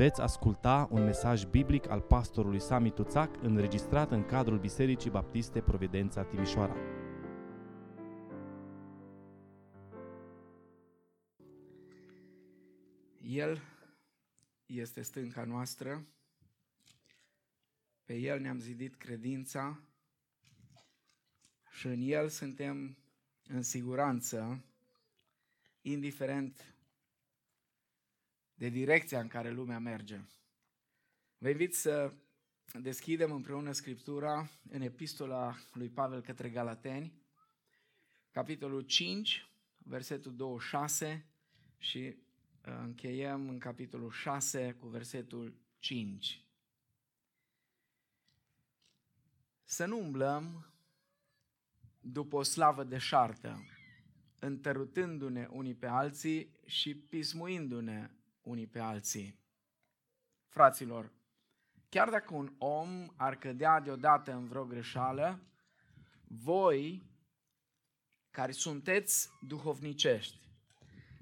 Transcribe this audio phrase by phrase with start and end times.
[0.00, 6.24] Veți asculta un mesaj biblic al pastorului Sami Tuțac înregistrat în cadrul Bisericii Baptiste Providența
[6.24, 6.76] Timișoara.
[13.22, 13.60] El
[14.66, 16.06] este stânca noastră,
[18.04, 19.80] pe El ne-am zidit credința
[21.70, 22.96] și în El suntem
[23.48, 24.64] în siguranță,
[25.82, 26.74] indiferent
[28.60, 30.20] de direcția în care lumea merge.
[31.38, 32.12] Vă invit să
[32.80, 37.12] deschidem împreună Scriptura în epistola lui Pavel către Galateni,
[38.30, 41.26] capitolul 5, versetul 26
[41.78, 42.14] și uh,
[42.80, 46.44] încheiem în capitolul 6 cu versetul 5.
[49.64, 50.72] Să nu umblăm
[52.00, 53.64] după o slavă deșartă,
[54.38, 58.10] întărutându-ne unii pe alții și pismuindu-ne
[58.50, 59.38] unii pe alții.
[60.48, 61.12] Fraților,
[61.88, 65.40] chiar dacă un om ar cădea deodată în vreo greșeală,
[66.24, 67.02] voi,
[68.30, 70.48] care sunteți duhovnicești,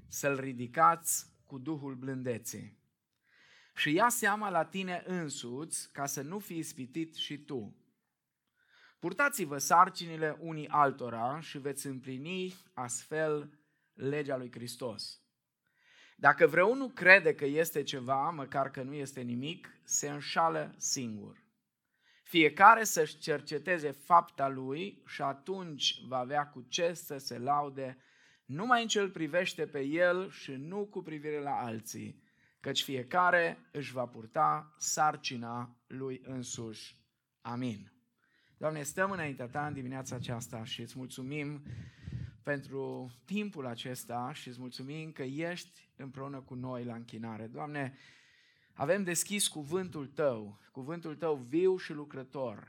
[0.08, 2.78] să-l ridicați cu Duhul blândeții.
[3.74, 7.76] Și ia seama la tine însuți ca să nu fii ispitit și tu.
[8.98, 13.58] Purtați-vă sarcinile unii altora și veți împlini astfel
[13.92, 15.22] legea lui Hristos.
[16.20, 21.44] Dacă vreunul crede că este ceva, măcar că nu este nimic, se înșală singur.
[22.22, 27.98] Fiecare să-și cerceteze fapta lui și atunci va avea cu ce să se laude
[28.44, 32.22] numai în ce îl privește pe el și nu cu privire la alții,
[32.60, 36.96] căci fiecare își va purta sarcina lui însuși.
[37.40, 37.92] Amin.
[38.56, 41.62] Doamne, stăm înaintea Ta în dimineața aceasta și îți mulțumim
[42.48, 47.46] pentru timpul acesta și îți mulțumim că ești împreună cu noi la închinare.
[47.46, 47.96] Doamne,
[48.72, 52.68] avem deschis cuvântul Tău, cuvântul Tău viu și lucrător.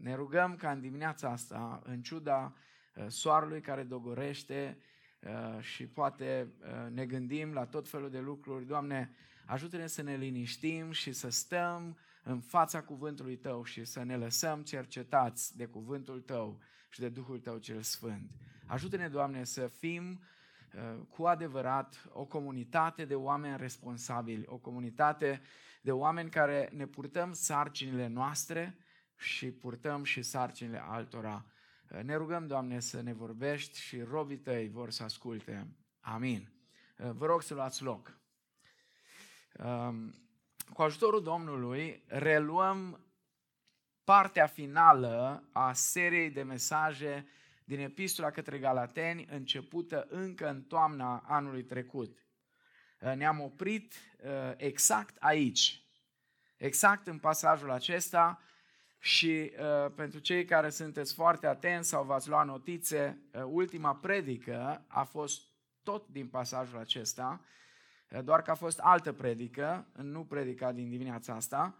[0.00, 2.54] Ne rugăm ca în dimineața asta, în ciuda
[2.94, 4.78] uh, soarelui care dogorește
[5.20, 9.14] uh, și poate uh, ne gândim la tot felul de lucruri, Doamne,
[9.46, 14.62] ajută-ne să ne liniștim și să stăm în fața cuvântului Tău și să ne lăsăm
[14.62, 16.60] cercetați de cuvântul Tău
[16.94, 18.30] și de Duhul Tău cel Sfânt.
[18.66, 20.20] Ajută-ne, Doamne, să fim
[20.74, 25.42] uh, cu adevărat o comunitate de oameni responsabili, o comunitate
[25.82, 28.78] de oameni care ne purtăm sarcinile noastre
[29.16, 31.44] și purtăm și sarcinile altora.
[31.90, 35.66] Uh, ne rugăm, Doamne, să ne vorbești și robii tăi vor să asculte.
[36.00, 36.52] Amin.
[36.98, 38.18] Uh, vă rog să luați loc.
[39.58, 40.14] Um,
[40.72, 43.03] cu ajutorul Domnului reluăm
[44.04, 47.26] partea finală a seriei de mesaje
[47.64, 52.18] din epistola către Galateni, începută încă în toamna anului trecut.
[53.00, 53.94] Uh, ne-am oprit
[54.24, 55.82] uh, exact aici,
[56.56, 58.40] exact în pasajul acesta
[58.98, 65.04] și uh, pentru cei care sunteți foarte atenți sau v-ați luat notițe, ultima predică a
[65.04, 65.42] fost
[65.82, 67.40] tot din pasajul acesta,
[68.22, 71.74] doar că a fost altă predică, nu predica din dimineața asta.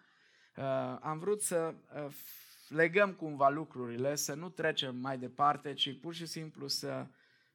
[1.00, 1.74] Am vrut să
[2.68, 7.06] legăm cumva lucrurile, să nu trecem mai departe, ci pur și simplu să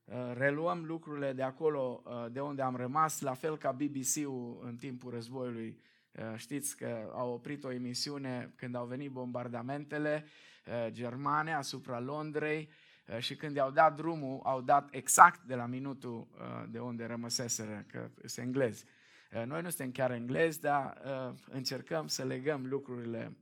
[0.06, 4.76] uh, reluăm lucrurile de acolo uh, de unde am rămas, la fel ca BBC-ul în
[4.76, 5.80] timpul războiului.
[6.12, 10.26] Uh, știți că au oprit o emisiune când au venit bombardamentele
[10.88, 12.70] germane asupra Londrei
[13.18, 16.28] și când i-au dat drumul, au dat exact de la minutul
[16.70, 18.86] de unde rămăseseră, că sunt englezi.
[19.29, 21.01] Noi nu suntem chiar englezi, dar
[21.50, 23.38] încercăm să legăm lucrurile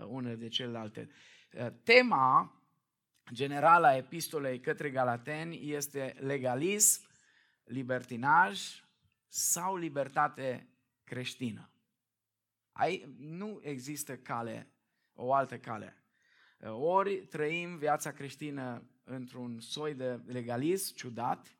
[0.00, 1.08] Uh, unele de celelalte.
[1.52, 2.52] Uh, tema
[3.32, 7.08] generală a epistolei către Galateni este legalism,
[7.64, 8.84] libertinaj
[9.28, 10.68] sau libertate
[11.04, 11.70] creștină.
[12.72, 14.72] Ai, nu există cale,
[15.12, 15.96] o altă cale.
[16.58, 21.56] Uh, ori trăim viața creștină într-un soi de legalism ciudat,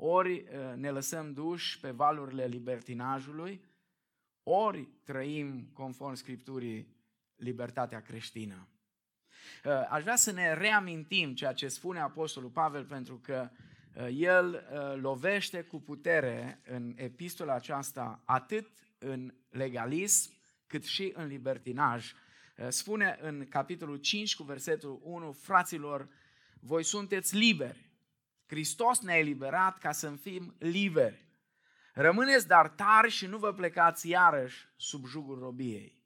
[0.00, 0.44] ori
[0.76, 3.64] ne lăsăm duși pe valurile libertinajului,
[4.42, 6.96] ori trăim conform Scripturii
[7.36, 8.68] libertatea creștină.
[9.64, 13.50] Uh, aș vrea să ne reamintim ceea ce spune Apostolul Pavel, pentru că
[13.94, 20.32] uh, el uh, lovește cu putere în epistola aceasta atât în legalism
[20.66, 22.12] cât și în libertinaj.
[22.68, 26.08] Spune în capitolul 5 cu versetul 1, fraților,
[26.60, 27.87] voi sunteți liberi.
[28.48, 31.26] Hristos ne-a eliberat ca să fim liberi.
[31.92, 36.02] Rămâneți dar tari și nu vă plecați iarăși sub jugul robiei.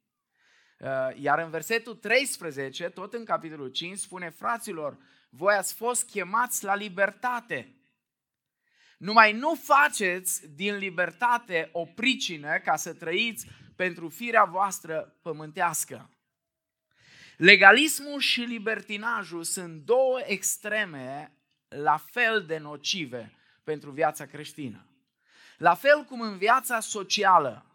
[0.79, 4.99] Uh, iar în versetul 13, tot în capitolul 5, spune, fraților,
[5.31, 7.77] voi ați fost chemați la libertate.
[8.99, 13.47] Numai nu faceți din libertate o pricină ca să trăiți
[13.77, 16.11] pentru firea voastră pământească.
[17.37, 21.37] Legalismul și libertinajul sunt două extreme
[21.75, 23.33] la fel de nocive
[23.65, 24.87] pentru viața creștină.
[25.57, 27.67] La fel cum în viața socială,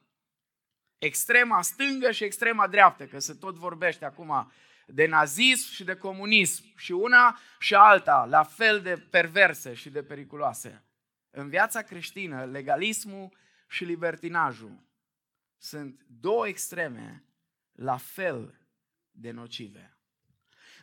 [0.97, 4.51] extrema stângă și extrema dreaptă, că se tot vorbește acum
[4.85, 10.03] de nazism și de comunism, și una și alta, la fel de perverse și de
[10.03, 10.83] periculoase.
[11.29, 14.85] În viața creștină, legalismul și libertinajul
[15.57, 17.23] sunt două extreme
[17.71, 18.59] la fel
[19.11, 19.96] de nocive.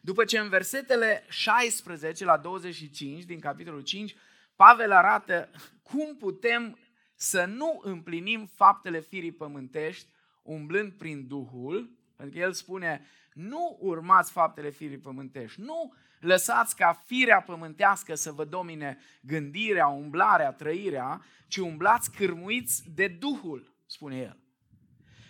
[0.04, 4.14] După ce în versetele 16 la 25 din capitolul 5,
[4.56, 5.50] Pavel arată
[5.82, 6.78] cum putem
[7.14, 10.08] să nu împlinim faptele firii pământești
[10.42, 17.02] umblând prin Duhul, pentru că el spune, nu urmați faptele firii pământești, nu lăsați ca
[17.04, 24.38] firea pământească să vă domine gândirea, umblarea, trăirea, ci umblați cârmuiți de Duhul, spune el.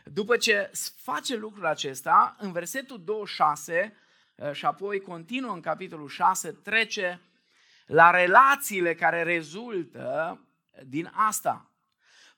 [0.05, 3.91] După ce face lucrul acesta, în versetul 26 eh,
[4.53, 7.21] și apoi continuă în capitolul 6, trece
[7.87, 10.41] la relațiile care rezultă
[10.87, 11.69] din asta.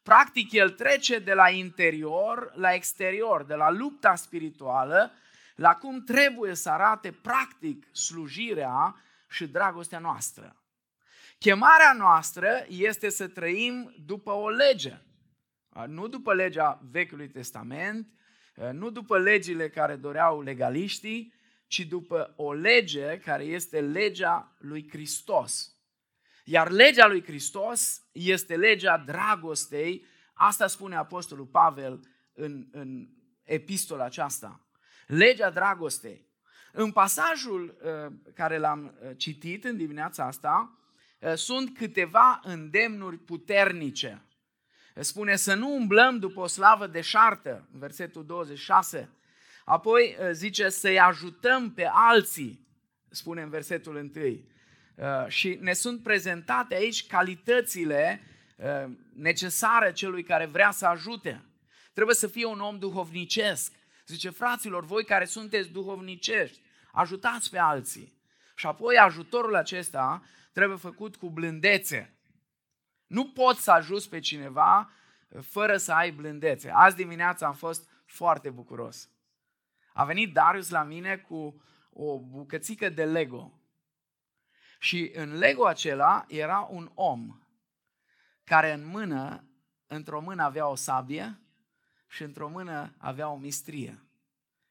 [0.02, 5.12] Practic, el trece de la interior la exterior, de la lupta spirituală
[5.54, 8.96] la cum trebuie să arate practic slujirea
[9.28, 10.56] și dragostea noastră.
[11.38, 14.99] Chemarea noastră este să trăim după o lege,
[15.87, 18.08] nu după legea Vechiului Testament,
[18.72, 21.34] nu după legile care doreau legaliștii,
[21.66, 25.76] ci după o lege care este legea lui Hristos.
[26.44, 30.04] Iar legea lui Hristos este legea dragostei,
[30.34, 32.00] asta spune Apostolul Pavel
[32.32, 33.08] în, în
[33.42, 34.66] epistola aceasta.
[35.06, 36.26] Legea dragostei.
[36.72, 40.78] În pasajul uh, care l-am uh, citit în dimineața asta,
[41.20, 44.20] uh, sunt câteva îndemnuri puternice.
[44.94, 49.15] Spune să nu umblăm după o slavă deșartă, în versetul 26.
[49.68, 52.66] Apoi zice să-i ajutăm pe alții,
[53.08, 55.28] spune în versetul 1.
[55.28, 58.20] Și ne sunt prezentate aici calitățile
[59.14, 61.44] necesare celui care vrea să ajute.
[61.92, 63.72] Trebuie să fie un om duhovnicesc,
[64.06, 66.60] Zice, fraților, voi care sunteți duhovnicești,
[66.92, 68.14] ajutați pe alții.
[68.54, 70.22] Și apoi ajutorul acesta
[70.52, 72.18] trebuie făcut cu blândețe.
[73.06, 74.90] Nu poți să ajuți pe cineva
[75.40, 76.70] fără să ai blândețe.
[76.74, 79.10] Azi dimineața am fost foarte bucuros.
[79.96, 81.62] A venit Darius la mine cu
[81.93, 83.60] o bucățică de Lego.
[84.78, 87.40] Și în Lego acela era un om
[88.44, 89.48] care în mână,
[89.87, 91.40] într-o mână avea o sabie
[92.08, 94.02] și într-o mână avea o mistrie.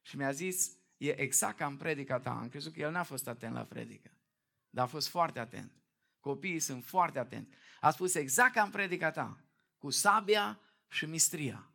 [0.02, 2.32] Și mi-a zis, e exact ca în predica ta.
[2.32, 4.12] Am crezut că el n-a fost atent la predică,
[4.70, 5.72] dar a fost foarte atent.
[6.20, 7.50] Copiii sunt foarte atenți.
[7.80, 9.40] A spus exact ca în predica ta,
[9.78, 11.70] cu sabia și mistria.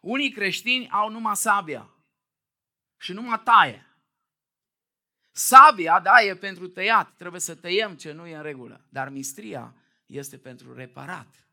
[0.00, 1.93] Unii creștini au numai sabia
[3.04, 3.86] și numai taie.
[5.30, 9.74] Sabia, da, e pentru tăiat, trebuie să tăiem ce nu e în regulă, dar mistria
[10.06, 11.48] este pentru reparat.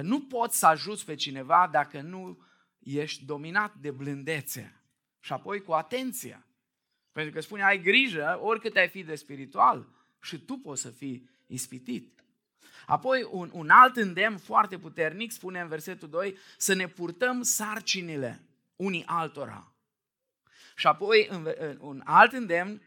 [0.00, 2.42] Nu poți să ajuți pe cineva dacă nu
[2.78, 4.82] ești dominat de blândețe
[5.20, 6.46] și apoi cu atenție.
[7.12, 9.88] Pentru că spune, ai grijă, oricât ai fi de spiritual,
[10.20, 12.24] și tu poți să fii ispitit.
[12.86, 18.42] Apoi, un, un alt îndemn foarte puternic spune în versetul 2 să ne purtăm sarcinile
[18.76, 19.72] unii altora.
[20.78, 21.28] Și apoi,
[21.78, 22.82] un alt îndemn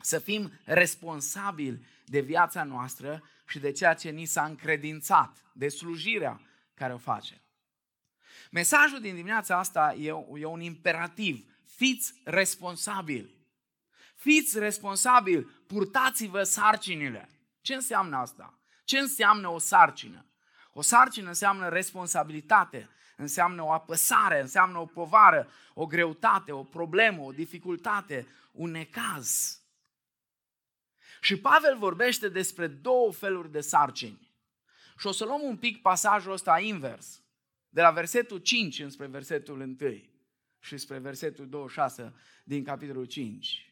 [0.00, 6.40] să fim responsabili de viața noastră și de ceea ce ni s-a încredințat, de slujirea
[6.74, 7.36] care o facem.
[8.50, 11.58] Mesajul din dimineața asta e, e un imperativ.
[11.64, 13.34] Fiți responsabili.
[14.14, 17.28] Fiți responsabili, purtați-vă sarcinile.
[17.60, 18.58] Ce înseamnă asta?
[18.84, 20.26] Ce înseamnă o sarcină?
[20.72, 27.32] O sarcină înseamnă responsabilitate, înseamnă o apăsare, înseamnă o povară, o greutate, o problemă, o
[27.32, 29.60] dificultate, un necaz.
[31.20, 34.34] Și Pavel vorbește despre două feluri de sarcini.
[34.98, 37.22] Și o să luăm un pic pasajul ăsta invers,
[37.68, 39.76] de la versetul 5 înspre versetul 1
[40.58, 43.70] și spre versetul 26 din capitolul 5.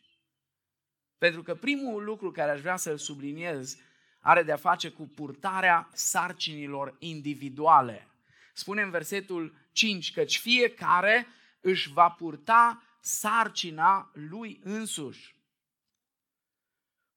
[1.18, 3.78] Pentru că primul lucru care aș vrea să-l subliniez
[4.20, 8.08] are de-a face cu purtarea sarcinilor individuale.
[8.56, 11.26] Spune în versetul 5 căci fiecare
[11.60, 15.34] își va purta sarcina lui însuși.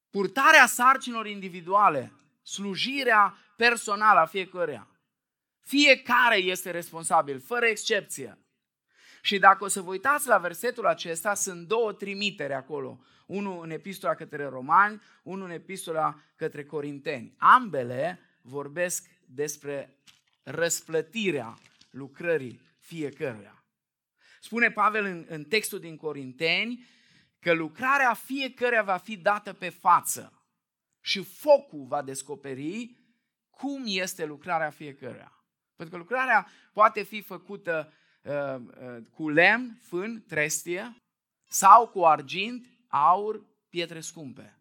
[0.09, 2.13] Purtarea sarcinilor individuale,
[2.43, 4.87] slujirea personală a fiecăruia.
[5.61, 8.37] Fiecare este responsabil, fără excepție.
[9.21, 12.99] Și dacă o să vă uitați la versetul acesta, sunt două trimitere acolo.
[13.25, 17.35] Unul în epistola către romani, unul în epistola către corinteni.
[17.37, 19.96] Ambele vorbesc despre
[20.49, 21.57] răsplătirea
[21.89, 23.63] lucrării fiecăruia.
[24.41, 26.85] Spune Pavel în, în textul din Corinteni
[27.39, 30.43] că lucrarea fiecăruia va fi dată pe față
[31.01, 32.95] și focul va descoperi
[33.49, 35.31] cum este lucrarea fiecăruia.
[35.75, 40.95] Pentru că lucrarea poate fi făcută uh, uh, cu lemn, fân, trestie
[41.47, 44.57] sau cu argint, aur, pietre scumpe.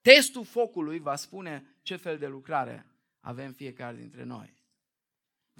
[0.00, 2.86] Testul focului va spune ce fel de lucrare
[3.20, 4.59] avem fiecare dintre noi.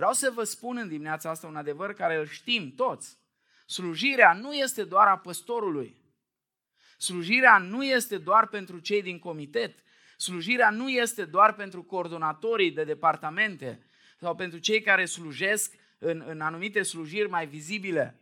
[0.00, 3.19] Vreau să vă spun în dimineața asta un adevăr care îl știm toți.
[3.66, 5.97] Slujirea nu este doar a păstorului.
[6.99, 9.78] Slujirea nu este doar pentru cei din comitet.
[10.16, 13.87] Slujirea nu este doar pentru coordonatorii de departamente
[14.19, 18.21] sau pentru cei care slujesc în, în anumite slujiri mai vizibile.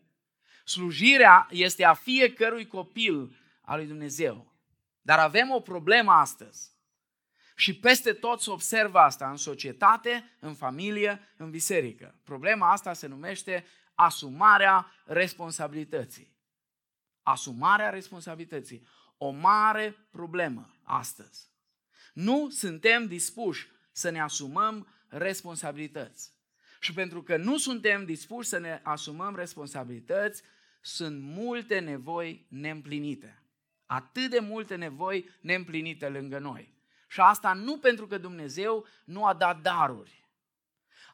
[0.64, 4.52] Slujirea este a fiecărui copil al lui Dumnezeu.
[5.00, 6.77] Dar avem o problemă astăzi.
[7.58, 12.20] Și peste tot se observă asta în societate, în familie, în biserică.
[12.24, 16.36] Problema asta se numește asumarea responsabilității.
[17.22, 18.86] Asumarea responsabilității.
[19.16, 21.50] O mare problemă astăzi.
[22.12, 26.32] Nu suntem dispuși să ne asumăm responsabilități.
[26.80, 30.42] Și pentru că nu suntem dispuși să ne asumăm responsabilități,
[30.80, 33.42] sunt multe nevoi neîmplinite.
[33.86, 36.76] Atât de multe nevoi neîmplinite lângă noi.
[37.08, 40.26] Și asta nu pentru că Dumnezeu nu a dat daruri.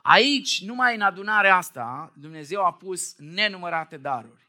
[0.03, 4.49] Aici, numai în adunarea asta, Dumnezeu a pus nenumărate daruri.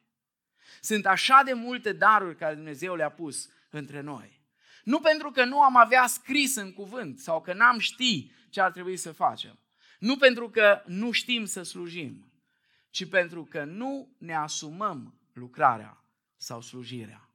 [0.82, 4.42] Sunt așa de multe daruri care Dumnezeu le-a pus între noi.
[4.84, 8.72] Nu pentru că nu am avea scris în cuvânt sau că n-am ști ce ar
[8.72, 9.60] trebui să facem.
[10.00, 12.32] Nu pentru că nu știm să slujim,
[12.90, 16.04] ci pentru că nu ne asumăm lucrarea
[16.38, 17.30] sau slujirea.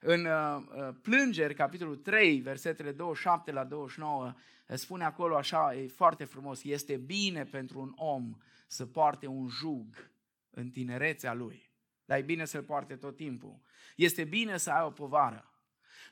[0.00, 4.34] În uh, uh, Plângeri, capitolul 3, versetele 27 la 29,
[4.66, 8.36] spune acolo așa, e foarte frumos, este bine pentru un om
[8.66, 10.10] să poarte un jug
[10.50, 11.70] în tinerețea lui,
[12.04, 13.60] dar e bine să-l poarte tot timpul.
[13.96, 15.52] Este bine să ai o povară.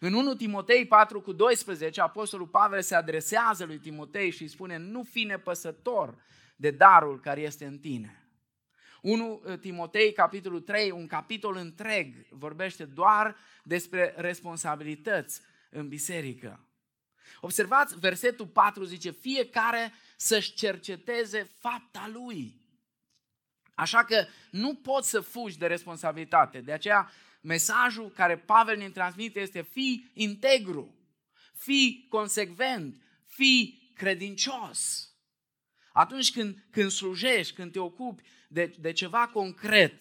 [0.00, 4.76] În 1 Timotei 4 cu 12, Apostolul Pavel se adresează lui Timotei și îi spune,
[4.76, 6.16] nu fi nepăsător
[6.56, 8.25] de darul care este în tine
[9.06, 16.68] 1 uh, Timotei, capitolul 3, un capitol întreg, vorbește doar despre responsabilități în biserică.
[17.40, 22.60] Observați, versetul 4 zice, fiecare să-și cerceteze fapta lui.
[23.74, 26.60] Așa că nu poți să fugi de responsabilitate.
[26.60, 27.10] De aceea,
[27.40, 30.94] mesajul care Pavel ne transmite este fi integru,
[31.54, 35.10] fi consecvent, fi credincios.
[35.96, 39.92] Atunci când, când slujești, când te ocupi de, de ceva concret,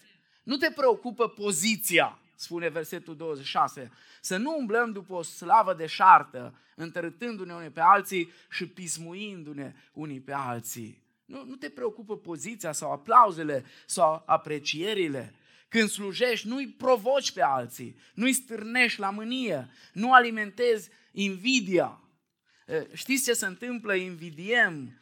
[0.42, 6.58] nu te preocupă poziția, spune versetul 26, să nu umblăm după o slavă de șartă,
[6.74, 11.02] întărâtându-ne unii pe alții și pismuindu-ne unii pe alții.
[11.24, 15.34] Nu, nu te preocupă poziția sau aplauzele sau aprecierile.
[15.68, 22.00] Când slujești, nu-i provoci pe alții, nu-i stârnești la mânie, nu alimentezi invidia.
[22.92, 23.94] Știți ce se întâmplă?
[23.94, 24.98] Invidiem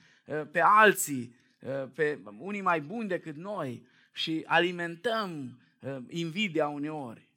[0.51, 1.35] pe alții,
[1.95, 5.59] pe unii mai buni decât noi și alimentăm
[6.09, 7.29] invidia uneori.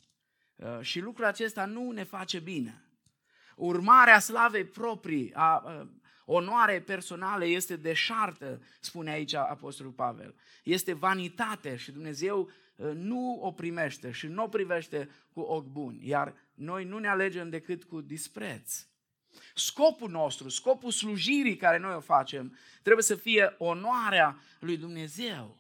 [0.82, 2.82] Și lucrul acesta nu ne face bine.
[3.56, 5.88] Urmarea slavei proprii, a
[6.26, 10.36] onoare personale este deșartă, spune aici Apostolul Pavel.
[10.64, 12.50] Este vanitate și Dumnezeu
[12.94, 17.50] nu o primește și nu o privește cu ochi buni, iar noi nu ne alegem
[17.50, 18.86] decât cu dispreț.
[19.56, 25.58] Scopul nostru, scopul slujirii care noi o facem, trebuie să fie onoarea lui Dumnezeu.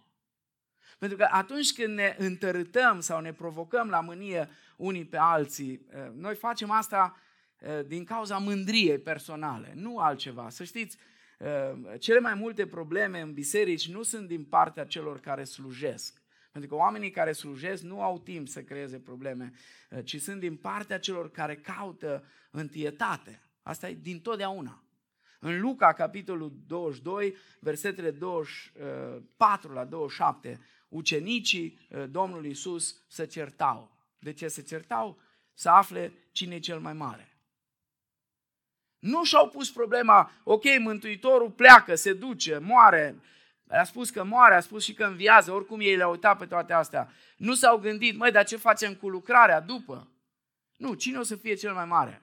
[0.98, 6.00] Pentru că atunci când ne întărâtăm sau ne provocăm la mânie unii pe alții, eh,
[6.16, 7.18] noi facem asta
[7.58, 10.50] eh, din cauza mândriei personale, nu altceva.
[10.50, 10.98] Să știți,
[11.40, 16.22] eh, cele mai multe probleme în biserici nu sunt din partea celor care slujesc.
[16.52, 19.52] Pentru că oamenii care slujesc nu au timp să creeze probleme,
[20.04, 23.42] ci sunt din partea celor care caută întietate.
[23.68, 24.84] Asta e din totdeauna.
[25.40, 30.60] În Luca, capitolul 22, versetele 24 la 27,
[30.90, 33.98] ucenicii uh, Domnului Isus se certau.
[34.20, 35.20] De ce se certau?
[35.54, 37.38] Să afle cine e cel mai mare.
[39.00, 43.20] Nu și-au pus problema, ok, Mântuitorul pleacă, se duce, moare,
[43.68, 46.74] a spus că moare, a spus și că înviază, oricum ei le-au uitat pe toate
[46.74, 47.12] astea.
[47.38, 50.08] Nu s-au gândit, măi, dar ce facem cu lucrarea după?
[50.78, 52.22] Nu, cine o să fie cel mai mare?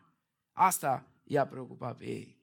[0.52, 2.38] Asta i-a preocupat pe ei.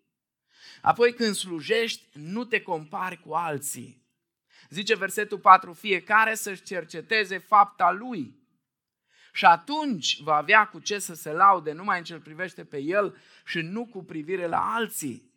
[0.82, 4.02] Apoi când slujești, nu te compari cu alții.
[4.70, 8.40] Zice versetul 4, fiecare să-și cerceteze fapta lui.
[9.34, 12.78] Și atunci va avea cu ce să se laude numai în ce îl privește pe
[12.78, 15.32] el și nu cu privire la alții.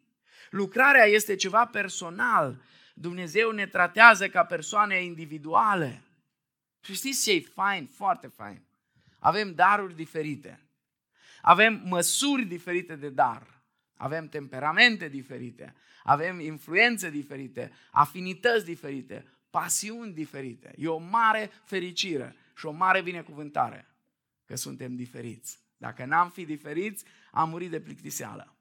[0.51, 2.63] Lucrarea este ceva personal.
[2.95, 6.03] Dumnezeu ne tratează ca persoane individuale.
[6.81, 7.87] Și știți ce e fain?
[7.87, 8.63] Foarte fain.
[9.19, 10.64] Avem daruri diferite.
[11.47, 13.63] Avem măsuri diferite de dar.
[13.97, 15.75] Avem temperamente diferite.
[16.03, 20.75] Avem influențe diferite, afinități diferite, pasiuni diferite.
[20.77, 23.89] E o mare fericire și o mare binecuvântare
[24.45, 25.59] că suntem diferiți.
[25.77, 28.57] Dacă n-am fi diferiți, am murit de plictiseală.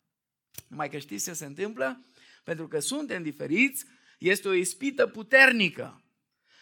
[0.68, 2.06] Numai că știți ce se întâmplă?
[2.44, 3.86] Pentru că suntem diferiți,
[4.20, 6.02] este o ispită puternică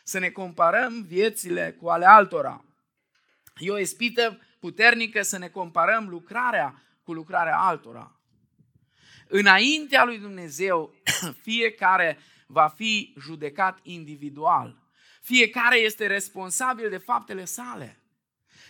[0.04, 2.66] să ne comparăm viețile cu ale altora.
[3.58, 8.20] E o ispită puternică să ne comparăm lucrarea cu lucrarea altora.
[9.28, 10.94] Înaintea lui Dumnezeu,
[11.48, 14.78] fiecare va fi judecat individual.
[15.22, 18.00] Fiecare este responsabil de faptele sale.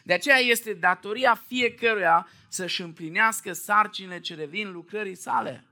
[0.03, 5.65] De aceea este datoria fiecăruia să-și împlinească sarcinile ce revin lucrării sale.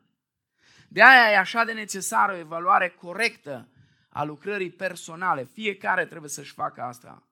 [0.87, 3.67] De aia e așa de necesară o evaluare corectă
[4.09, 5.43] a lucrării personale.
[5.53, 7.27] Fiecare trebuie să-și facă asta.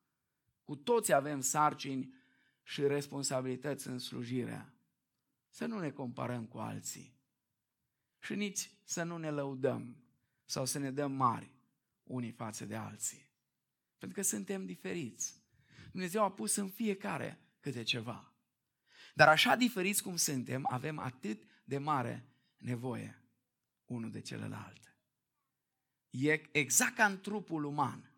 [0.63, 2.16] Cu toți avem sarcini
[2.67, 4.73] și responsabilități în slujire.
[5.49, 7.15] Să nu ne comparăm cu alții.
[8.19, 9.97] Și nici să nu ne lăudăm
[10.45, 11.51] sau să ne dăm mari
[12.03, 13.29] unii față de alții.
[13.97, 15.43] Pentru că suntem diferiți.
[15.91, 18.33] Dumnezeu a pus în fiecare câte ceva.
[19.13, 23.21] Dar așa diferiți cum suntem, avem atât de mare nevoie
[23.85, 24.97] unul de celălalt.
[26.09, 28.11] E exact ca în trupul uman.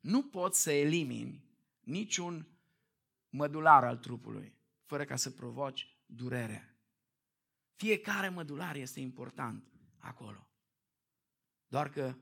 [0.00, 1.44] Nu poți să elimini
[1.80, 2.53] niciun
[3.34, 6.78] mădular al trupului fără ca să provoci durere.
[7.72, 10.48] Fiecare mădular este important acolo.
[11.66, 12.16] Doar că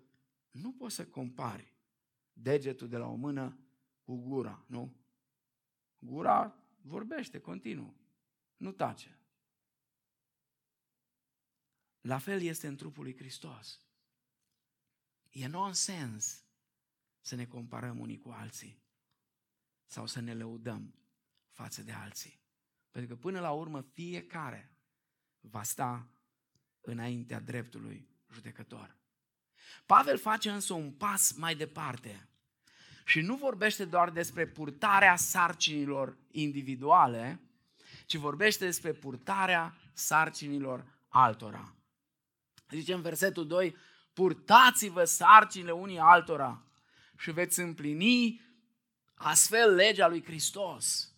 [0.50, 1.72] nu poți să compari
[2.32, 3.58] degetul de la o mână
[4.02, 4.96] cu gura, nu?
[5.98, 8.00] Gura vorbește continuu,
[8.56, 9.18] nu tace.
[12.00, 13.80] La fel este în trupul lui Hristos.
[15.30, 16.44] E nonsens
[17.20, 18.82] să ne comparăm unii cu alții
[19.86, 21.01] sau să ne lăudăm
[21.52, 22.40] față de alții.
[22.90, 24.76] Pentru că până la urmă fiecare
[25.40, 26.08] va sta
[26.80, 28.96] înaintea dreptului judecător.
[29.86, 32.28] Pavel face însă un pas mai departe
[33.04, 37.40] și nu vorbește doar despre purtarea sarcinilor individuale,
[38.06, 41.76] ci vorbește despre purtarea sarcinilor altora.
[42.70, 43.76] Zice în versetul 2,
[44.12, 46.66] purtați-vă sarcinile unii altora
[47.18, 48.40] și veți împlini
[49.14, 51.11] astfel legea lui Hristos.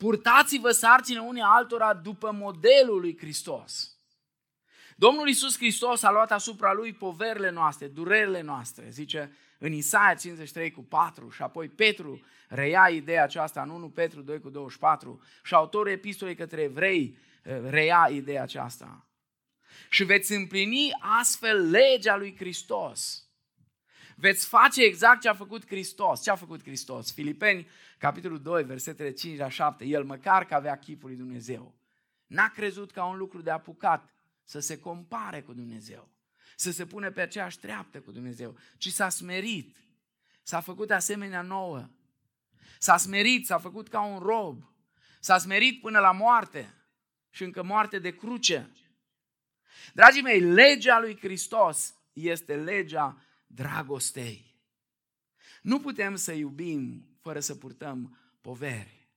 [0.00, 3.96] Purtați-vă sarcinile unii altora după modelul lui Hristos.
[4.96, 10.70] Domnul Iisus Hristos a luat asupra lui poverile noastre, durerile noastre, zice în Isaia 53
[10.70, 15.54] cu 4 și apoi Petru reia ideea aceasta în 1 Petru 2 cu 24 și
[15.54, 19.06] autorul epistolei către evrei eh, reia ideea aceasta.
[19.90, 23.24] Și veți împlini astfel legea lui Hristos.
[24.20, 26.22] Veți face exact ce a făcut Hristos.
[26.22, 27.12] Ce a făcut Hristos?
[27.12, 27.68] Filipeni,
[28.00, 29.84] capitolul 2, versetele 5 la 7.
[29.84, 31.74] El măcar că avea chipul lui Dumnezeu.
[32.26, 34.10] N-a crezut ca un lucru de apucat
[34.44, 36.08] să se compare cu Dumnezeu
[36.60, 39.76] să se pune pe aceeași treaptă cu Dumnezeu, ci s-a smerit,
[40.42, 41.88] s-a făcut asemenea nouă,
[42.78, 44.64] s-a smerit, s-a făcut ca un rob,
[45.20, 46.74] s-a smerit până la moarte
[47.30, 48.70] și încă moarte de cruce.
[49.92, 54.49] Dragii mei, legea lui Hristos este legea dragostei.
[55.62, 59.08] Nu putem să iubim fără să purtăm poveri.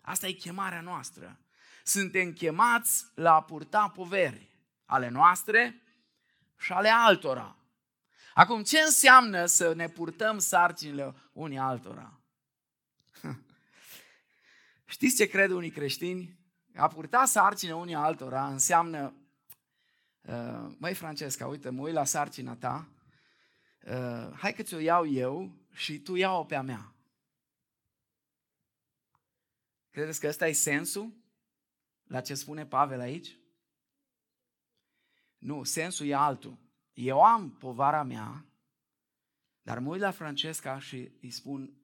[0.00, 1.40] Asta e chemarea noastră.
[1.84, 4.50] Suntem chemați la a purta poveri
[4.84, 5.82] ale noastre
[6.58, 7.56] și ale altora.
[8.34, 12.20] Acum, ce înseamnă să ne purtăm sarcinile unii altora?
[14.84, 16.38] Știți ce cred unii creștini?
[16.76, 19.14] A purta sarcinile unii altora înseamnă,
[20.20, 22.88] uh, măi Francesca, uite, mă uit la sarcina ta,
[23.82, 26.94] uh, hai că ți-o iau eu și tu ia-o pe a mea.
[29.90, 31.12] Credeți că ăsta e sensul
[32.02, 33.38] la ce spune Pavel aici?
[35.38, 36.58] Nu, sensul e altul.
[36.92, 38.46] Eu am povara mea,
[39.62, 41.76] dar mă uit la Francesca și îi spun,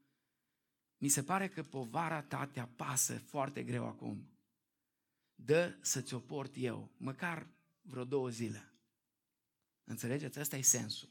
[0.96, 4.29] mi se pare că povara ta te apasă foarte greu acum.
[5.35, 7.46] Dă să ți-o port eu, măcar
[7.81, 8.72] vreo două zile.
[9.85, 10.38] Înțelegeți?
[10.38, 11.09] Asta e sensul.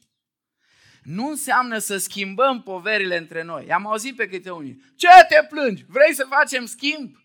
[1.08, 3.72] Nu înseamnă să schimbăm poverile între noi.
[3.72, 4.82] Am auzit pe câte unii.
[4.96, 5.84] Ce te plângi?
[5.84, 7.16] Vrei să facem schimb?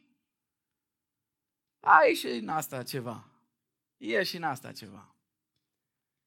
[1.79, 3.27] Ai și în asta ceva.
[3.97, 5.15] E și în asta ceva.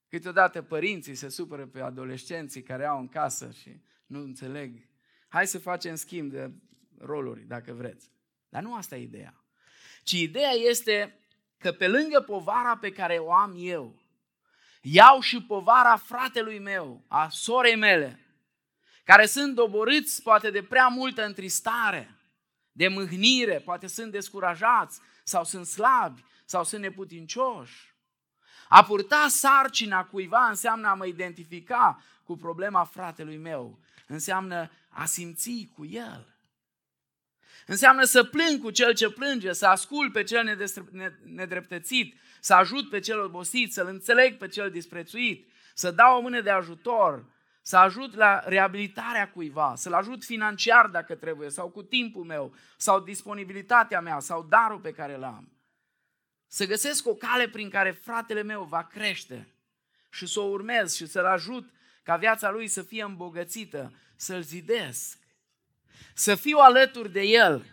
[0.09, 4.89] Câteodată părinții se supără pe adolescenții care au în casă și nu înțeleg.
[5.29, 6.51] Hai să facem schimb de
[6.99, 8.11] roluri, dacă vreți.
[8.49, 9.45] Dar nu asta e ideea.
[10.03, 11.19] Ci ideea este
[11.59, 14.06] că pe lângă povara pe care o am eu,
[14.89, 18.21] iau și povara fratelui meu, a sorei mele,
[19.05, 22.15] care sunt doborâți poate de prea multă întristare,
[22.73, 27.95] de mâhnire, poate sunt descurajați sau sunt slabi sau sunt neputincioși.
[28.69, 35.69] A purta sarcina cuiva înseamnă a mă identifica cu problema fratelui meu, înseamnă a simți
[35.75, 36.37] cu el.
[37.67, 40.71] Înseamnă să plâng cu cel ce plânge, să ascult pe cel
[41.25, 46.41] nedreptățit, să ajut pe cel obosit, să-l înțeleg pe cel disprețuit, să dau o mână
[46.41, 47.25] de ajutor,
[47.63, 53.01] să ajut la reabilitarea cuiva, să-l ajut financiar dacă trebuie, sau cu timpul meu, sau
[53.01, 55.53] disponibilitatea mea, sau darul pe care l-am.
[56.47, 59.49] Să găsesc o cale prin care fratele meu va crește
[60.11, 61.71] și să o urmez și să-l ajut
[62.03, 65.19] ca viața lui să fie îmbogățită, să-l zidesc,
[66.15, 67.65] să fiu alături de el.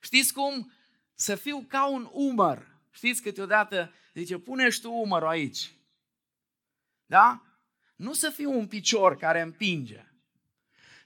[0.00, 0.72] Știți cum?
[1.14, 2.69] Să fiu ca un umăr.
[2.90, 5.72] Știți câteodată zice, pune tu umărul aici.
[7.06, 7.42] Da?
[7.96, 10.04] Nu să fiu un picior care împinge.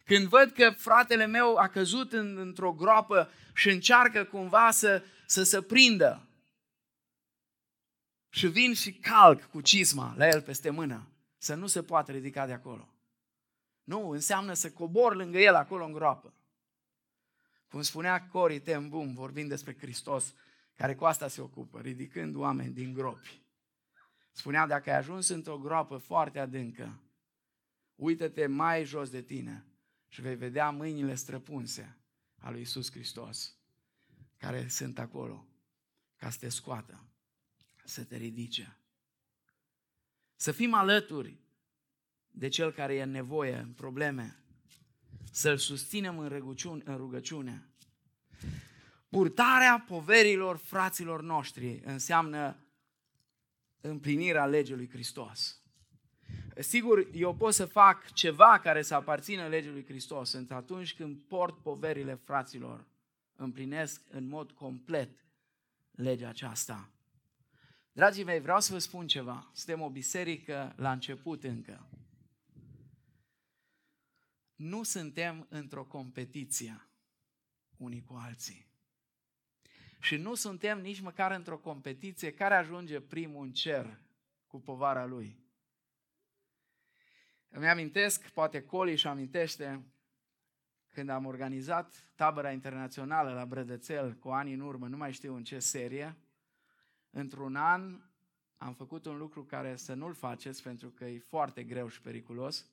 [0.05, 5.42] Când văd că fratele meu a căzut în, într-o groapă și încearcă cumva să, să
[5.42, 6.29] se prindă
[8.29, 12.47] și vin și calc cu cizma la el peste mână, să nu se poată ridica
[12.47, 12.88] de acolo.
[13.85, 16.33] Nu, înseamnă să cobor lângă el acolo în groapă.
[17.68, 20.35] Cum spunea Cori Ten Boom, vorbind despre Hristos,
[20.75, 23.43] care cu asta se ocupă, ridicând oameni din gropi.
[24.33, 27.03] Spunea, dacă ai ajuns într-o groapă foarte adâncă,
[27.95, 29.67] uită-te mai jos de tine
[30.09, 31.99] și vei vedea mâinile străpunse
[32.39, 33.59] a lui Isus Hristos,
[34.37, 35.47] care sunt acolo
[36.17, 37.05] ca să te scoată,
[37.85, 38.79] să te ridice.
[40.37, 41.39] Să fim alături
[42.31, 44.45] de cel care e în nevoie, în probleme,
[45.31, 47.69] să-l susținem în, rugăciune, în rugăciune.
[49.14, 52.57] Purtarea poverilor fraților noștri înseamnă
[53.81, 55.62] împlinirea legii lui Hristos.
[56.59, 61.20] Sigur, eu pot să fac ceva care să aparțină legii lui Hristos, însă atunci când
[61.20, 62.87] port poverile fraților,
[63.37, 65.24] împlinesc în mod complet
[65.90, 66.90] legea aceasta.
[67.92, 69.50] Dragii mei, vreau să vă spun ceva.
[69.53, 71.88] Suntem o biserică la început încă.
[74.55, 76.88] Nu suntem într-o competiție
[77.77, 78.72] unii cu alții.
[80.05, 84.01] Și nu suntem nici măcar într-o competiție care ajunge primul în cer
[84.47, 85.38] cu povara lui.
[87.49, 89.85] Îmi amintesc, poate Coli își amintește,
[90.88, 95.45] când am organizat tabăra internațională la Brădățel cu ani în urmă, nu mai știu în
[95.45, 96.17] ce serie,
[97.11, 98.01] într-un an
[98.57, 102.67] am făcut un lucru care să nu-l faceți pentru că e foarte greu și periculos.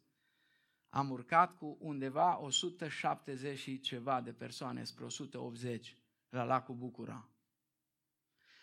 [0.90, 5.96] Am urcat cu undeva 170 și ceva de persoane spre 180
[6.32, 7.30] la lacul Bucura.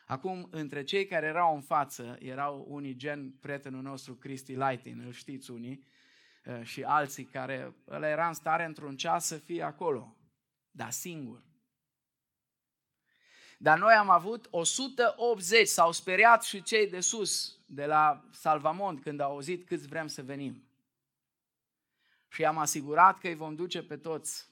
[0.06, 5.12] Acum, între cei care erau în față, erau unii gen prietenul nostru Cristi Lighting, îl
[5.12, 5.84] știți unii,
[6.44, 10.16] eh, și alții care ăla era în stare într-un ceas să fie acolo,
[10.70, 11.42] dar singur.
[13.58, 19.20] Dar noi am avut 180, s-au speriat și cei de sus, de la Salvamont, când
[19.20, 20.68] au auzit câți vrem să venim.
[22.28, 24.50] Și am asigurat că îi vom duce pe toți.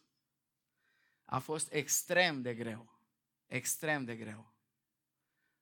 [1.24, 2.95] A fost extrem de greu.
[3.46, 4.54] Extrem de greu.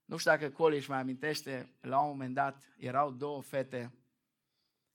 [0.05, 3.92] Nu știu dacă Coli își mai amintește, la un moment dat erau două fete,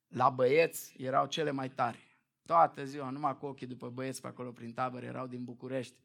[0.07, 2.17] la băieți erau cele mai tari.
[2.45, 5.95] Toată ziua, numai cu ochii după băieți pe acolo prin tabără, erau din București.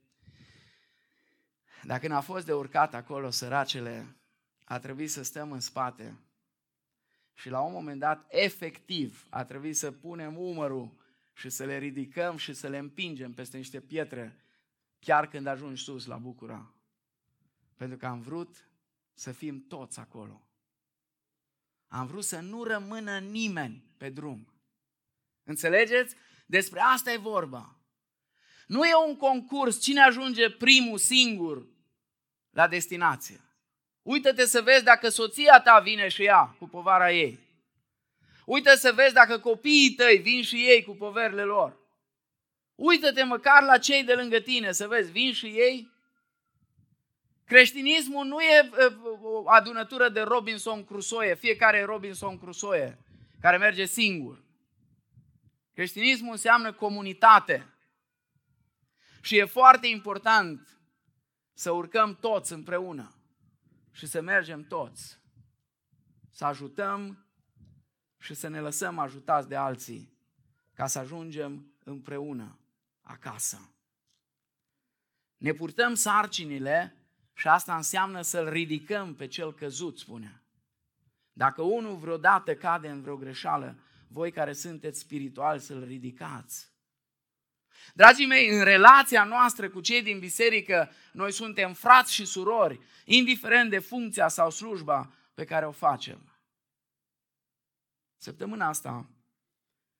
[1.82, 4.16] Dar când a fost de urcat acolo, săracele,
[4.64, 6.18] a trebuit să stăm în spate
[7.32, 10.92] și la un moment dat, efectiv, a trebuit să punem umărul
[11.32, 14.44] și să le ridicăm și să le împingem peste niște pietre,
[14.98, 16.73] chiar când ajungi sus la Bucura.
[17.76, 18.68] Pentru că am vrut
[19.14, 20.48] să fim toți acolo.
[21.88, 24.52] Am vrut să nu rămână nimeni pe drum.
[25.42, 26.16] Înțelegeți?
[26.46, 27.78] Despre asta e vorba.
[28.66, 31.66] Nu e un concurs cine ajunge primul singur
[32.50, 33.40] la destinație.
[34.02, 37.38] Uită-te să vezi dacă soția ta vine și ea cu povara ei.
[38.46, 41.78] Uită să vezi dacă copiii tăi vin și ei cu poverile lor.
[42.74, 45.93] Uită-te măcar la cei de lângă tine să vezi, vin și ei.
[47.44, 48.70] Creștinismul nu e
[49.22, 52.98] o adunătură de Robinson Crusoe, fiecare e Robinson Crusoe,
[53.40, 54.44] care merge singur.
[55.72, 57.68] Creștinismul înseamnă comunitate.
[59.20, 60.78] Și e foarte important
[61.52, 63.14] să urcăm toți împreună
[63.90, 65.18] și să mergem toți.
[66.30, 67.26] Să ajutăm
[68.18, 70.12] și să ne lăsăm ajutați de alții
[70.74, 72.58] ca să ajungem împreună
[73.00, 73.74] acasă.
[75.36, 77.03] Ne purtăm sarcinile
[77.34, 80.42] și asta înseamnă să-l ridicăm pe cel căzut, spune.
[81.32, 86.72] Dacă unul vreodată cade în vreo greșeală, voi care sunteți spirituali să-l ridicați.
[87.94, 93.70] Dragii mei, în relația noastră cu cei din biserică, noi suntem frați și surori, indiferent
[93.70, 96.28] de funcția sau slujba pe care o facem.
[98.16, 99.10] Săptămâna asta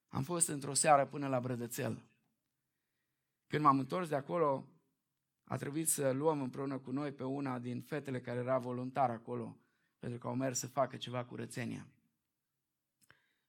[0.09, 2.03] am fost într-o seară până la Brădățel.
[3.47, 4.69] Când m-am întors de acolo,
[5.45, 9.57] a trebuit să luăm împreună cu noi pe una din fetele care era voluntar acolo,
[9.99, 11.87] pentru că au mers să facă ceva curățenia.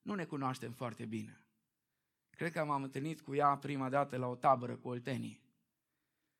[0.02, 1.40] Nu ne cunoaștem foarte bine.
[2.30, 5.42] Cred că m-am întâlnit cu ea prima dată la o tabără cu oltenii.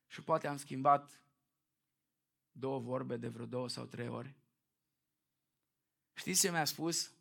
[0.08, 1.22] Și poate am schimbat
[2.52, 4.36] două vorbe de vreo două sau trei ori.
[6.14, 7.14] Știți ce mi-a spus?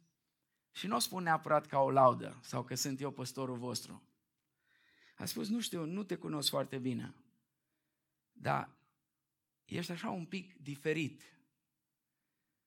[0.73, 4.03] Și nu o spun neapărat ca o laudă sau că sunt eu păstorul vostru.
[5.17, 7.15] A spus, nu știu, nu te cunosc foarte bine,
[8.37, 8.77] dar
[9.65, 11.23] ești așa un pic diferit.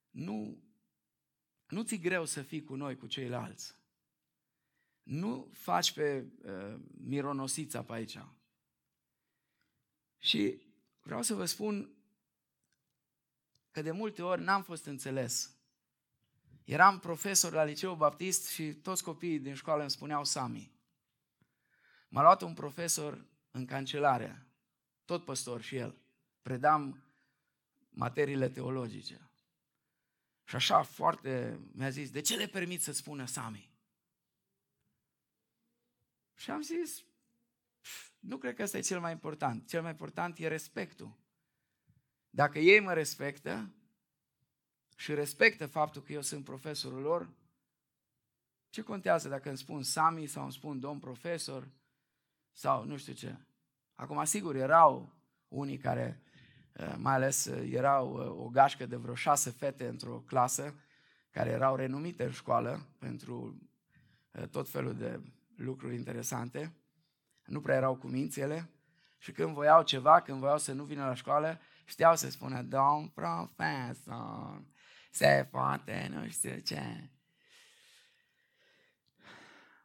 [0.09, 0.63] Nu,
[1.67, 3.75] nu ți greu să fii cu noi, cu ceilalți.
[5.03, 8.17] Nu faci pe uh, mironosița pe aici.
[10.17, 10.61] Și
[11.01, 11.91] vreau să vă spun
[13.71, 15.55] că de multe ori n-am fost înțeles.
[16.63, 20.71] Eram profesor la liceu baptist și toți copiii din școală îmi spuneau Sami.
[22.09, 24.46] M-a luat un profesor în cancelare,
[25.07, 25.97] tot păstor și el.
[26.41, 27.03] Predam
[27.89, 29.29] materiile teologice.
[30.43, 33.71] Și așa foarte mi-a zis, de ce le permit să spună Sami?
[36.35, 37.03] Și am zis,
[38.19, 39.67] nu cred că ăsta e cel mai important.
[39.67, 41.17] Cel mai important e respectul.
[42.29, 43.71] Dacă ei mă respectă
[44.95, 47.29] și respectă faptul că eu sunt profesorul lor,
[48.69, 51.71] ce contează dacă îmi spun Sami sau îmi spun domn profesor
[52.51, 53.37] sau nu știu ce.
[53.99, 55.13] Acum, sigur, erau
[55.47, 56.21] unii care,
[56.73, 60.75] eh, mai ales eh, erau eh, o gașcă de vreo șase fete într-o clasă,
[61.31, 63.61] care erau renumite în școală pentru
[64.51, 65.21] tot felul de
[65.55, 66.75] lucruri interesante.
[67.45, 68.69] Nu prea erau cu mințele
[69.17, 73.07] și când voiau ceva, când voiau să nu vină la școală, știau să spună, domn
[73.07, 74.63] profesor,
[75.11, 77.09] se poate, nu știu ce.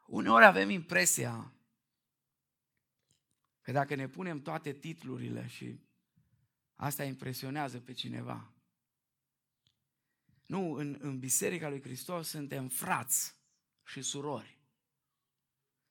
[0.07, 1.53] Uneori avem impresia
[3.63, 5.81] că dacă ne punem toate titlurile și
[6.77, 8.53] asta impresionează pe cineva.
[10.47, 13.37] Nu, în, în Biserica lui Hristos suntem frați
[13.85, 14.59] și surori.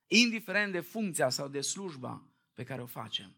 [0.07, 3.35] Indiferent de funcția sau de slujba pe care o facem.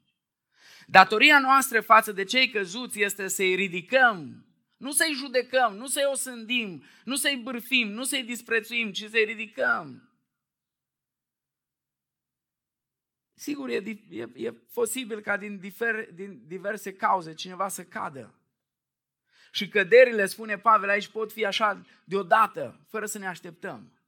[0.88, 4.46] Datoria noastră față de cei căzuți este să-i ridicăm,
[4.78, 10.13] nu să-i judecăm, nu să-i osândim, nu să-i bârfim, nu să-i disprețuim, ci să-i ridicăm.
[13.44, 18.34] Sigur, e, e, e posibil ca din, difer, din diverse cauze cineva să cadă.
[19.52, 24.02] Și căderile, spune Pavel aici, pot fi așa deodată, fără să ne așteptăm.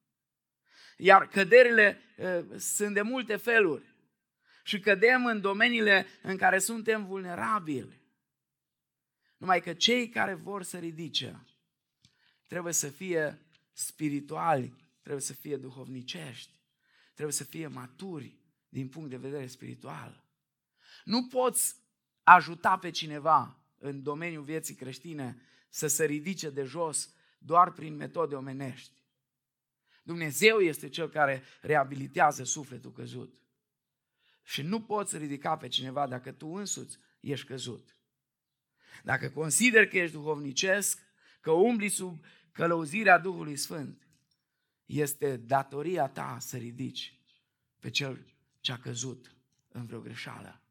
[0.98, 3.96] Iar căderile e, sunt de multe feluri.
[4.64, 8.02] Și cădem în domeniile în care suntem vulnerabili.
[9.38, 11.46] Numai că cei care vor să ridice
[12.48, 13.40] trebuie să fie
[13.72, 16.60] spirituali, trebuie să fie duhovnicești,
[17.14, 18.44] trebuie să fie maturi,
[18.76, 20.24] din punct de vedere spiritual.
[21.04, 21.76] Nu poți
[22.24, 28.36] ajuta pe cineva în domeniul vieții creștine să se ridice de jos doar prin metode
[28.36, 29.04] omenești.
[30.04, 33.34] Dumnezeu este cel care reabilitează sufletul căzut.
[34.44, 38.00] Și nu poți ridica pe cineva dacă tu însuți ești căzut.
[39.04, 41.00] Dacă consideri că ești duhovnicesc,
[41.42, 44.08] că umbli sub călăuzirea Duhului Sfânt,
[44.86, 47.20] este datoria ta să ridici
[47.80, 48.35] pe cel
[48.66, 49.36] ce a căzut
[49.68, 50.62] în vreo greșeală.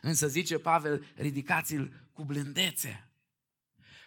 [0.00, 3.08] Însă zice Pavel, ridicați-l cu blândețe.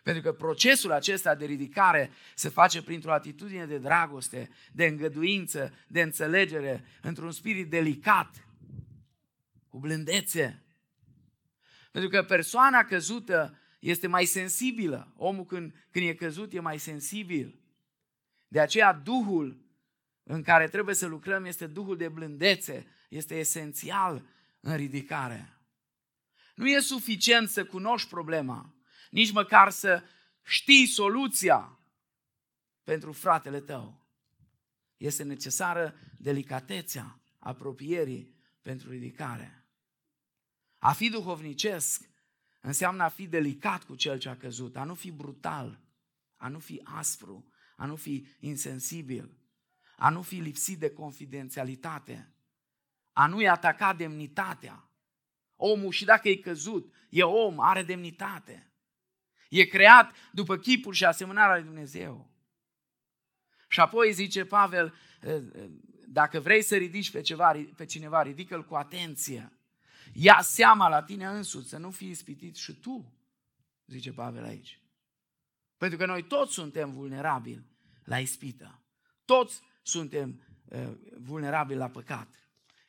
[0.04, 6.02] Pentru că procesul acesta de ridicare se face printr-o atitudine de dragoste, de îngăduință, de
[6.02, 8.48] înțelegere, într-un spirit delicat,
[9.68, 10.64] cu blândețe.
[11.92, 15.14] Pentru că persoana căzută este mai sensibilă.
[15.16, 17.60] Omul când, când e căzut e mai sensibil.
[18.48, 19.69] De aceea Duhul
[20.32, 24.26] în care trebuie să lucrăm este Duhul de blândețe, este esențial
[24.60, 25.58] în ridicare.
[26.56, 28.74] Nu e suficient să cunoști problema,
[29.10, 30.04] nici măcar să
[30.44, 31.80] știi soluția
[32.84, 34.08] pentru fratele tău.
[34.98, 39.66] Este necesară delicatețea apropierii pentru ridicare.
[40.78, 42.10] A fi duhovnicesc
[42.62, 45.80] înseamnă a fi delicat cu cel ce a căzut, a nu fi brutal,
[46.36, 49.39] a nu fi aspru, a nu fi insensibil,
[50.00, 52.34] a nu fi lipsit de confidențialitate,
[53.14, 54.90] a nu-i ataca demnitatea.
[55.56, 58.74] Omul, și dacă e căzut, e om, are demnitate.
[59.50, 62.32] E creat după chipul și asemănarea lui Dumnezeu.
[63.68, 64.94] Și apoi zice Pavel,
[66.08, 69.52] dacă vrei să ridici pe, ceva, pe cineva, ridică-l cu atenție.
[70.14, 73.14] Ia seama la tine însuți, să nu fii ispitit și tu,
[73.86, 74.82] zice Pavel aici.
[75.78, 77.66] Pentru că noi toți suntem vulnerabili
[78.04, 78.84] la ispită.
[79.26, 82.28] Toți suntem uh, vulnerabili la păcat.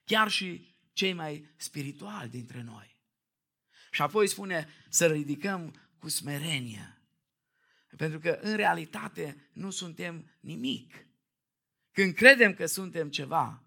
[0.04, 2.98] Chiar și cei mai spirituali dintre noi.
[3.90, 7.02] Și apoi spune să ridicăm cu smerenie.
[7.96, 11.06] Pentru că în realitate nu suntem nimic.
[11.92, 13.64] Când credem că suntem ceva,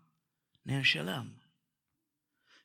[0.62, 1.42] ne înșelăm.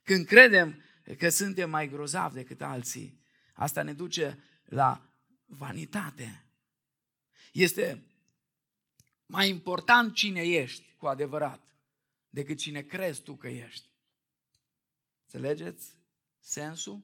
[0.02, 0.82] Când credem
[1.18, 3.20] că suntem mai grozavi decât alții,
[3.54, 5.12] asta ne duce la
[5.46, 6.44] vanitate.
[7.52, 8.07] Este
[9.28, 11.62] mai important cine ești cu adevărat
[12.30, 13.88] decât cine crezi tu că ești.
[15.22, 15.94] Înțelegeți
[16.40, 17.02] sensul?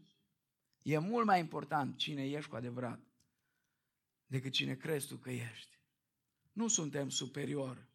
[0.82, 3.00] E mult mai important cine ești cu adevărat
[4.26, 5.78] decât cine crezi tu că ești.
[6.52, 7.86] Nu suntem superior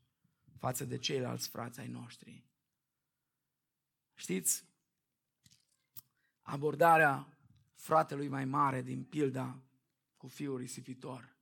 [0.57, 2.43] față de ceilalți frați ai noștri.
[4.15, 4.63] Știți,
[6.41, 7.37] abordarea
[7.73, 9.59] fratelui mai mare din pilda
[10.17, 11.35] cu fiul risipitor.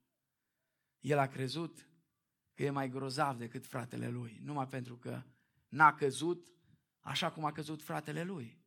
[1.00, 1.88] El a crezut
[2.58, 5.22] că e mai grozav decât fratele lui, numai pentru că
[5.68, 6.48] n-a căzut
[7.00, 8.66] așa cum a căzut fratele lui.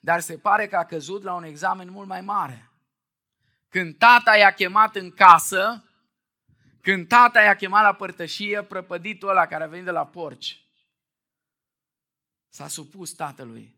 [0.00, 2.70] Dar se pare că a căzut la un examen mult mai mare.
[3.68, 5.84] Când tata i-a chemat în casă,
[6.80, 10.66] când tata i-a chemat la părtășie, prăpăditul ăla care a venit de la porci,
[12.48, 13.76] s-a supus tatălui.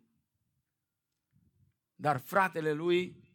[1.95, 3.29] Dar fratele lui,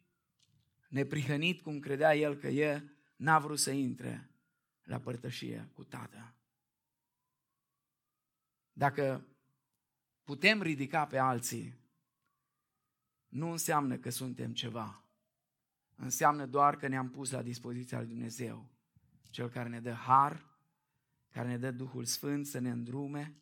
[0.88, 2.82] neprihănit cum credea el că e,
[3.16, 4.30] n-a vrut să intre
[4.86, 6.34] la părtășie cu tata.
[8.72, 9.26] Dacă
[10.22, 11.74] putem ridica pe alții,
[13.28, 15.00] nu înseamnă că suntem ceva.
[15.94, 18.68] Înseamnă doar că ne-am pus la dispoziția lui Dumnezeu,
[19.30, 20.44] Cel care ne dă har,
[21.28, 23.36] care ne dă Duhul Sfânt să ne îndrume,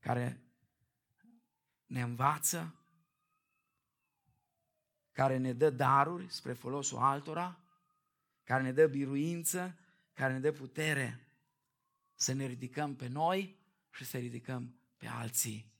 [0.00, 0.40] care
[1.86, 2.74] ne învață,
[5.12, 7.60] care ne dă daruri spre folosul altora,
[8.42, 9.78] care ne dă biruință,
[10.16, 11.28] care ne dă putere
[12.14, 13.58] să ne ridicăm pe noi
[13.90, 15.72] și să ridicăm pe alții.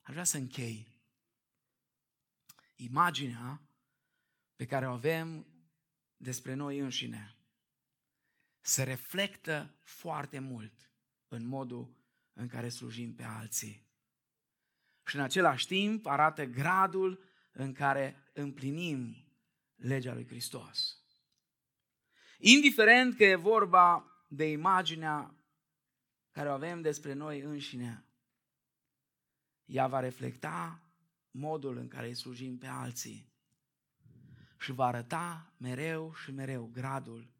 [0.00, 1.00] Aș vrea să închei.
[2.74, 3.62] Imaginea
[4.56, 5.46] pe care o avem
[6.16, 7.36] despre noi înșine
[8.60, 10.90] se reflectă foarte mult
[11.28, 11.96] în modul
[12.32, 13.86] în care slujim pe alții.
[15.06, 19.16] Și în același timp arată gradul în care împlinim
[19.74, 21.05] legea lui Hristos.
[22.38, 25.34] Indiferent că e vorba de imaginea
[26.30, 28.04] care o avem despre noi înșine,
[29.64, 30.80] ea va reflecta
[31.30, 33.32] modul în care îi slujim pe alții
[34.58, 37.30] și va arăta mereu și mereu gradul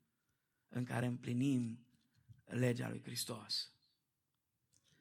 [0.68, 1.86] în care împlinim
[2.44, 3.70] legea lui Hristos.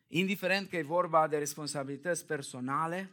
[0.07, 3.11] Indiferent că e vorba de responsabilități personale,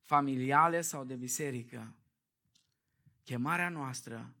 [0.00, 1.94] familiale sau de biserică,
[3.22, 4.34] chemarea noastră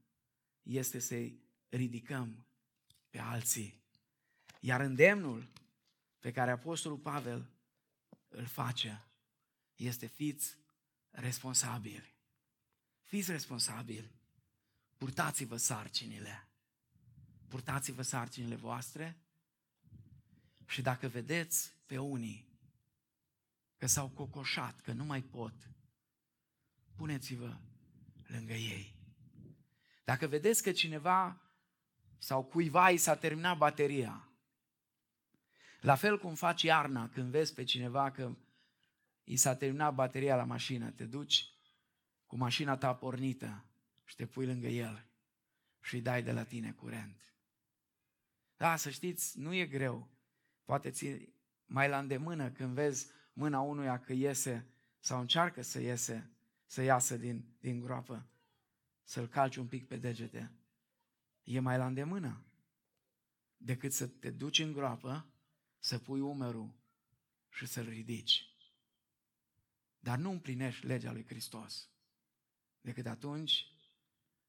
[0.64, 2.46] este să-i ridicăm
[3.10, 3.82] pe alții.
[4.60, 5.52] Iar îndemnul
[6.18, 7.50] pe care Apostolul Pavel
[8.28, 9.04] îl face
[9.74, 10.56] este fiți
[11.10, 12.14] responsabili.
[13.02, 14.12] Fiți responsabili.
[14.96, 16.48] Purtați-vă sarcinile.
[17.48, 19.18] Purtați-vă sarcinile voastre
[20.66, 22.48] și dacă vedeți pe unii
[23.76, 25.70] că s-au cocoșat, că nu mai pot,
[26.96, 27.60] puneți-vă
[28.26, 28.93] lângă ei.
[30.04, 31.40] Dacă vedeți că cineva
[32.18, 34.28] sau cuiva i s-a terminat bateria,
[35.80, 38.36] la fel cum faci iarna când vezi pe cineva că
[39.24, 41.48] i s-a terminat bateria la mașină, te duci
[42.26, 43.64] cu mașina ta pornită
[44.04, 45.06] și te pui lângă el
[45.80, 47.34] și îi dai de la tine curent.
[48.56, 50.08] Da, să știți, nu e greu.
[50.64, 51.28] Poate ți
[51.66, 54.66] mai la îndemână când vezi mâna unuia că iese
[55.00, 56.30] sau încearcă să iese,
[56.66, 58.28] să iasă din, din groapă,
[59.04, 60.52] să-l calci un pic pe degete.
[61.42, 62.44] E mai la îndemână
[63.56, 65.26] decât să te duci în groapă,
[65.78, 66.74] să pui umerul
[67.48, 68.48] și să-l ridici.
[69.98, 71.88] Dar nu împlinești legea lui Hristos
[72.80, 73.66] decât atunci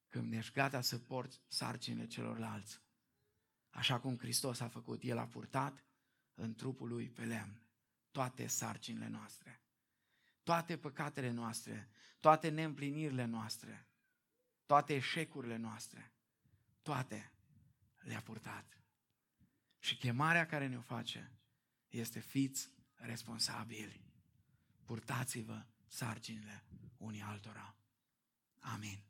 [0.08, 2.82] când ești gata să porți sarcinile celorlalți.
[3.70, 5.84] Așa cum Hristos a făcut, El a purtat
[6.34, 7.62] în trupul Lui pe lemn
[8.12, 9.62] toate sarcinile noastre,
[10.43, 11.89] toate păcatele noastre,
[12.20, 13.88] toate neîmplinirile noastre,
[14.66, 16.11] toate eșecurile noastre,
[16.82, 17.32] toate
[17.97, 18.80] le-a purtat.
[19.80, 21.32] Și chemarea care ne-o face
[21.89, 24.03] este fiți responsabili.
[24.86, 26.63] Purtați-vă sarcinile
[26.97, 27.76] unii altora.
[28.59, 29.03] Amin.